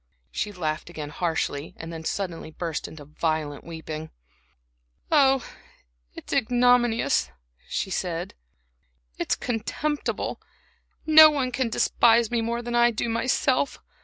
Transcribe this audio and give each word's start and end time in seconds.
She 0.31 0.51
laughed 0.51 0.89
again 0.89 1.11
harshly 1.11 1.75
and 1.77 1.93
then 1.93 2.03
suddenly 2.03 2.49
burst 2.49 2.87
into 2.87 3.05
violent 3.05 3.63
weeping. 3.63 4.09
"Oh, 5.11 5.45
it's 6.15 6.33
ignominious," 6.33 7.29
she 7.69 7.91
said, 7.91 8.33
"it's 9.19 9.35
contemptible. 9.35 10.41
No 11.05 11.29
one 11.29 11.51
can 11.51 11.69
despise 11.69 12.31
me 12.31 12.41
more 12.41 12.63
than 12.63 12.73
I 12.73 12.89
do 12.89 13.09
myself. 13.09 13.77